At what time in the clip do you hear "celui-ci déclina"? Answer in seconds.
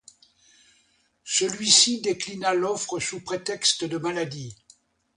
1.25-2.55